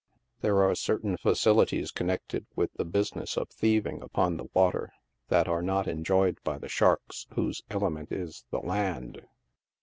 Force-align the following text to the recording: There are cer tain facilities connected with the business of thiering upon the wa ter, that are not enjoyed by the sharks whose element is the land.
There 0.39 0.63
are 0.63 0.73
cer 0.73 0.97
tain 0.97 1.15
facilities 1.15 1.91
connected 1.91 2.47
with 2.55 2.73
the 2.73 2.85
business 2.85 3.37
of 3.37 3.49
thiering 3.49 4.01
upon 4.01 4.37
the 4.37 4.47
wa 4.51 4.71
ter, 4.71 4.89
that 5.27 5.47
are 5.47 5.61
not 5.61 5.87
enjoyed 5.87 6.39
by 6.43 6.57
the 6.57 6.67
sharks 6.69 7.27
whose 7.35 7.61
element 7.69 8.11
is 8.11 8.43
the 8.49 8.61
land. 8.61 9.21